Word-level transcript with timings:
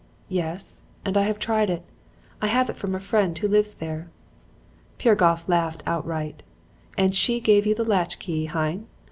"'Yes, 0.29 0.81
and 1.05 1.15
I 1.15 1.25
have 1.25 1.37
tried 1.37 1.69
it. 1.69 1.85
I 2.41 2.47
had 2.47 2.71
it 2.71 2.75
from 2.75 2.95
a 2.95 2.99
friend 2.99 3.37
who 3.37 3.47
lives 3.47 3.75
there.' 3.75 4.09
"Piragoff 4.97 5.47
laughed 5.47 5.83
outright. 5.85 6.41
'And 6.97 7.15
she 7.15 7.39
gave 7.39 7.67
you 7.67 7.75
the 7.75 7.83
latch 7.85 8.17
key, 8.17 8.45
hein? 8.45 8.87